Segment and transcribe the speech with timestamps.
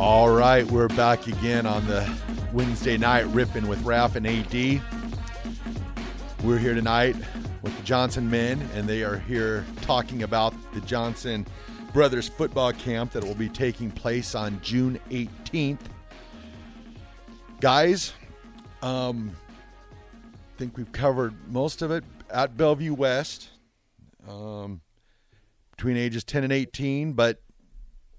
[0.00, 2.10] All right, we're back again on the
[2.54, 4.80] Wednesday night ripping with Ralph and AD.
[6.42, 7.16] We're here tonight
[7.60, 11.46] with the Johnson men, and they are here talking about the Johnson
[11.92, 15.80] Brothers football camp that will be taking place on June 18th.
[17.60, 18.14] Guys,
[18.80, 19.36] um,
[20.32, 23.50] I think we've covered most of it at Bellevue West,
[24.26, 24.80] um,
[25.72, 27.42] between ages 10 and 18, but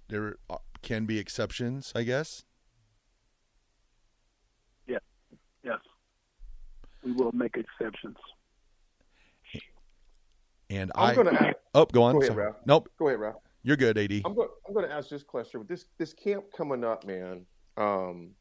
[0.10, 0.36] there
[0.82, 2.44] can be exceptions, I guess.
[4.88, 4.98] Yeah.
[5.64, 5.80] Yes.
[7.04, 8.18] We will make exceptions.
[10.70, 12.14] And I'm I gonna ask- oh go on.
[12.16, 12.56] Go ahead, Ralph.
[12.66, 12.90] Nope.
[12.98, 13.42] Go ahead, Ralph.
[13.64, 14.22] You're good, AD.
[14.26, 14.50] I'm going.
[14.68, 15.60] I'm going to ask this question.
[15.60, 17.46] With this this camp coming up, man.
[17.78, 18.32] Um,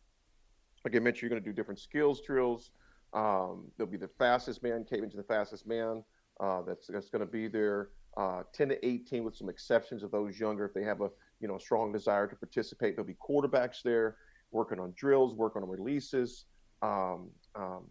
[0.85, 2.71] like I mentioned, you're going to do different skills drills.
[3.13, 6.05] Um, there'll be the fastest man, Caven's the fastest man.
[6.39, 7.91] Uh, that's that's going to be there.
[8.17, 11.11] Uh, 10 to 18, with some exceptions of those younger, if they have a
[11.41, 12.97] you know strong desire to participate.
[12.97, 14.17] There'll be quarterbacks there
[14.53, 16.47] working on drills, working on releases,
[16.83, 17.85] um, um,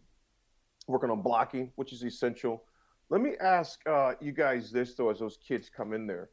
[0.87, 2.63] working on blocking, which is essential.
[3.09, 6.29] Let me ask uh, you guys this though, as those kids come in there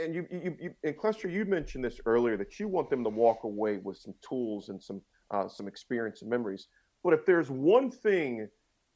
[0.00, 3.10] and you, you, you and Cluster, you mentioned this earlier that you want them to
[3.10, 6.68] walk away with some tools and some uh, some experience and memories.
[7.04, 8.48] But if there's one thing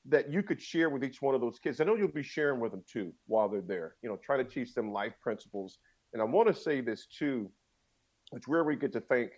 [0.06, 2.61] that you could share with each one of those kids, I know you'll be sharing
[2.61, 3.97] with them too while they're there.
[4.03, 5.78] You know, try to teach them life principles.
[6.14, 7.50] And I want to say this too,
[8.32, 9.32] it's where we get to thank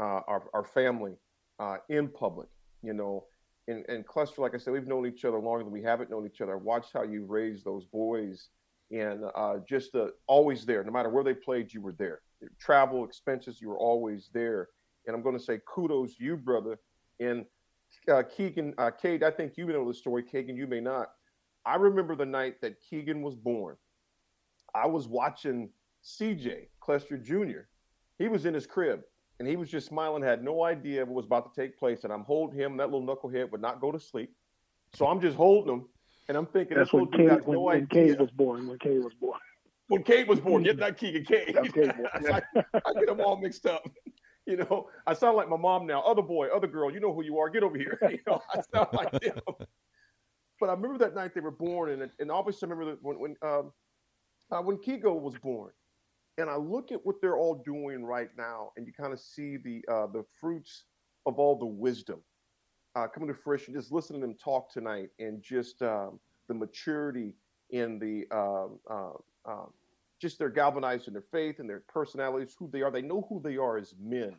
[0.00, 1.12] uh, our our family
[1.60, 2.48] uh, in public.
[2.82, 3.26] You know,
[3.68, 6.26] and and Cluster, like I said, we've known each other longer than we haven't known
[6.26, 6.54] each other.
[6.54, 8.48] I watched how you raised those boys
[8.90, 10.82] and uh, just uh, always there.
[10.84, 12.20] No matter where they played, you were there.
[12.60, 14.68] Travel expenses, you were always there.
[15.06, 16.78] And I'm going to say kudos to you, brother.
[17.20, 17.46] And
[18.10, 20.22] uh, Keegan, uh, Cade, I think you know the story.
[20.22, 21.10] Keegan, you may not.
[21.64, 23.76] I remember the night that Keegan was born.
[24.74, 25.70] I was watching
[26.04, 27.66] CJ Clester Jr.
[28.18, 29.02] He was in his crib
[29.38, 32.04] and he was just smiling, had no idea what was about to take place.
[32.04, 32.76] And I'm holding him.
[32.76, 34.32] That little knucklehead would not go to sleep.
[34.94, 35.88] So I'm just holding him.
[36.28, 38.68] And I'm thinking, That's when little dude Cade, has when, no when Cade was born.
[38.68, 39.38] When Cade was born.
[39.88, 40.64] when Kate was born.
[40.64, 41.48] Yeah, not Keegan Kate.
[41.54, 42.42] Yeah, Cade was- So I,
[42.86, 43.82] I get them all mixed up.
[44.44, 46.00] You know, I sound like my mom now.
[46.02, 47.48] Other boy, other girl, you know who you are.
[47.48, 47.96] Get over here.
[48.10, 49.38] You know, I sound like them.
[50.58, 53.20] But I remember that night they were born, and and obviously I remember that when
[53.20, 53.72] when um,
[54.50, 55.70] uh, when Keegan was born,
[56.38, 59.56] and I look at what they're all doing right now, and you kind of see
[59.56, 60.84] the uh, the fruits
[61.26, 62.20] of all the wisdom
[62.96, 63.74] uh, coming to fruition.
[63.74, 67.34] Just listening to them talk tonight, and just um, the maturity
[67.70, 68.68] in the uh,
[70.22, 72.92] just they're galvanized in their faith and their personalities, who they are.
[72.92, 74.36] They know who they are as men.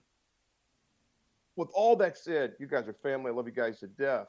[1.57, 3.29] With all that said, you guys are family.
[3.29, 4.27] I love you guys to death.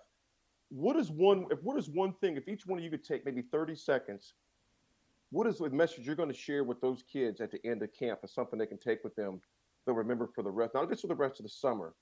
[0.68, 1.46] What is one?
[1.50, 2.36] If what is one thing?
[2.36, 4.34] If each one of you could take maybe thirty seconds,
[5.34, 7.92] what is the message you're going to share with those kids at the end of
[7.92, 8.20] camp?
[8.22, 9.40] Is something they can take with them.
[9.84, 11.94] They'll remember for the rest, not just for the rest of the summer,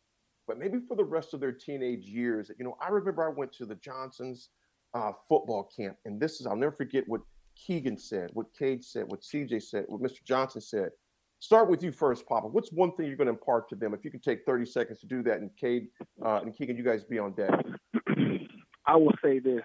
[0.47, 2.51] but maybe for the rest of their teenage years.
[2.59, 4.51] You know, I remember I went to the Johnsons
[4.93, 7.23] uh, football camp, and this is I'll never forget what
[7.57, 10.23] Keegan said, what Cade said, what CJ said, what Mr.
[10.25, 10.91] Johnson said.
[11.41, 12.47] Start with you first, Papa.
[12.47, 13.95] What's one thing you're going to impart to them?
[13.95, 15.89] If you can take 30 seconds to do that, and Cade
[16.25, 17.51] uh, and Keegan, you guys be on deck.
[18.87, 19.63] I will say this.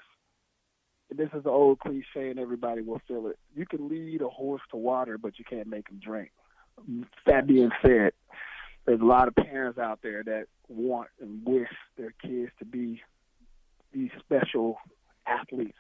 [1.18, 3.40] This is an old cliche, and everybody will feel it.
[3.56, 6.32] You can lead a horse to water, but you can't make him drink.
[7.26, 8.12] That being said,
[8.86, 13.02] there's a lot of parents out there that want and wish their kids to be
[13.92, 14.78] these special
[15.26, 15.78] athletes,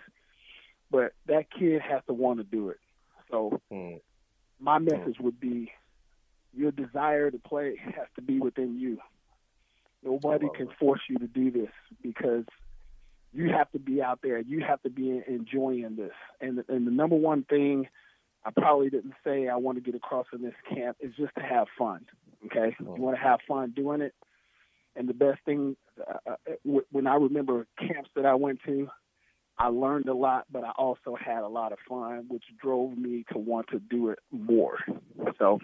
[0.90, 2.80] but that kid has to want to do it.
[3.30, 4.02] So Mm.
[4.60, 5.72] my message would be
[6.54, 9.00] your desire to play has to be within you.
[10.02, 12.46] Nobody can force you to do this because
[13.34, 14.40] you have to be out there.
[14.40, 16.14] You have to be enjoying this.
[16.42, 17.88] And and the number one thing
[18.46, 21.44] I probably didn't say I want to get across in this camp is just to
[21.44, 22.06] have fun.
[22.46, 24.14] Okay, you want to have fun doing it.
[24.96, 28.90] And the best thing uh, uh, when I remember camps that I went to,
[29.60, 33.26] I learned a lot, but I also had a lot of fun, which drove me
[33.32, 34.78] to want to do it more.
[35.40, 35.60] So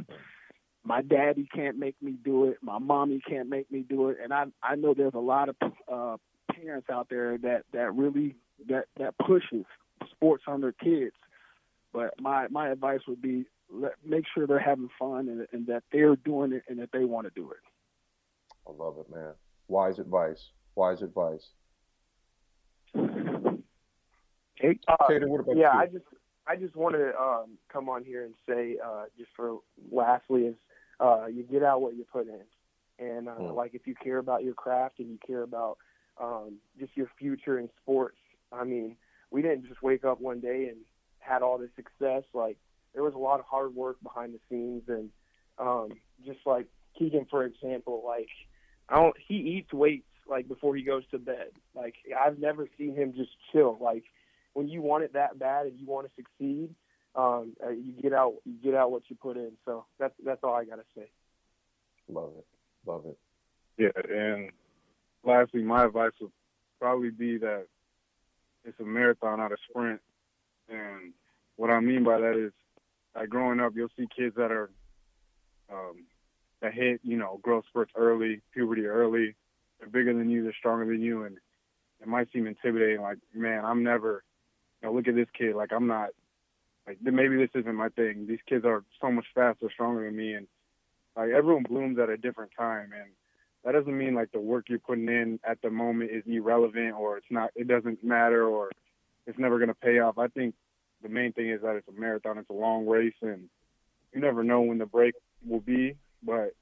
[0.83, 2.57] my daddy can't make me do it.
[2.62, 4.18] My mommy can't make me do it.
[4.21, 5.56] And I I know there's a lot of
[5.92, 6.18] uh,
[6.63, 8.36] parents out there that that really
[8.68, 9.65] that that pushes
[10.12, 11.15] sports on their kids.
[11.92, 15.83] But my my advice would be let, make sure they're having fun and, and that
[15.92, 17.57] they're doing it and that they want to do it.
[18.68, 19.33] I love it, man.
[19.68, 20.50] Wise advice.
[20.75, 21.45] Wise advice.
[24.56, 25.80] Hey, Uh, Tater, what about yeah, you?
[25.80, 26.06] I just
[26.48, 29.60] I just wanted to um, come on here and say uh, just for
[29.92, 30.56] lastly is
[31.00, 32.42] uh, you get out what you put in,
[33.00, 33.56] and uh, Mm.
[33.56, 35.77] like if you care about your craft and you care about
[36.21, 38.18] um, just your future in sports.
[38.51, 38.95] I mean,
[39.31, 40.77] we didn't just wake up one day and
[41.19, 42.24] had all this success.
[42.33, 42.57] Like
[42.94, 45.10] there was a lot of hard work behind the scenes, and
[45.57, 45.89] um,
[46.25, 46.68] just like
[46.98, 48.30] Keegan, for example, like
[48.89, 51.50] I don't he eats weights like before he goes to bed.
[51.75, 53.77] Like I've never seen him just chill.
[53.81, 54.04] Like
[54.54, 56.75] when you want it that bad and you want to succeed,
[57.15, 59.51] um, uh, you get out you get out what you put in.
[59.65, 61.10] So that's that's all I gotta say.
[62.07, 62.45] Love it.
[62.86, 63.18] Love it.
[63.77, 64.51] Yeah, and
[65.23, 66.31] lastly, my advice would
[66.79, 67.67] probably be that
[68.63, 70.01] it's a marathon, not a sprint.
[70.69, 71.13] And
[71.55, 72.51] what I mean by that is,
[73.15, 74.69] like growing up, you'll see kids that are
[75.71, 76.05] um,
[76.61, 79.35] that hit, you know, growth spurts early, puberty early.
[79.79, 81.37] They're bigger than you, they're stronger than you, and
[82.01, 83.01] it might seem intimidating.
[83.01, 84.23] Like, man, I'm never,
[84.81, 85.55] you know, look at this kid.
[85.55, 86.09] Like, I'm not,
[86.87, 88.25] like, maybe this isn't my thing.
[88.27, 90.47] These kids are so much faster, stronger than me, and
[91.15, 93.11] like everyone blooms at a different time, and
[93.63, 97.18] that doesn't mean like the work you're putting in at the moment is irrelevant or
[97.18, 98.69] it's not, it doesn't matter or
[99.25, 100.18] it's never going to pay off.
[100.18, 100.54] I think
[101.01, 103.50] the main thing is that it's a marathon, it's a long race, and
[104.13, 105.15] you never know when the break
[105.48, 105.95] will be.
[106.24, 106.54] But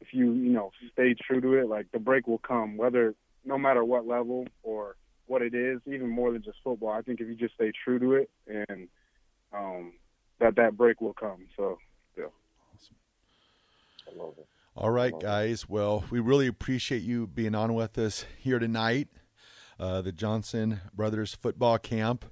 [0.00, 3.14] if you, you know, stay true to it, like the break will come, whether
[3.44, 4.96] no matter what level or
[5.26, 6.90] what it is, even more than just football.
[6.90, 8.88] I think if you just stay true to it, and
[9.52, 9.92] um,
[10.40, 11.46] that that break will come.
[11.56, 11.78] So,
[12.16, 12.24] yeah.
[12.74, 12.96] Awesome.
[14.06, 14.46] I love it.
[14.80, 15.68] All right, guys.
[15.68, 19.08] Well, we really appreciate you being on with us here tonight.
[19.76, 22.24] Uh, the Johnson Brothers Football Camp.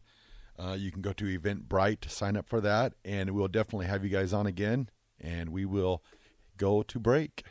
[0.56, 4.04] Uh, you can go to Eventbrite to sign up for that, and we'll definitely have
[4.04, 4.88] you guys on again.
[5.20, 6.04] And we will
[6.56, 7.43] go to break.